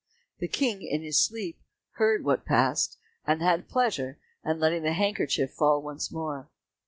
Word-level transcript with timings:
The 0.39 0.47
King 0.47 0.81
in 0.81 1.03
his 1.03 1.23
sleep 1.23 1.59
heard 1.97 2.25
what 2.25 2.43
passed, 2.43 2.97
and 3.23 3.39
had 3.39 3.69
pleasure 3.69 4.17
in 4.43 4.59
letting 4.59 4.81
the 4.81 4.93
handkerchief 4.93 5.51
fall 5.51 5.79
once 5.83 6.11
more. 6.11 6.49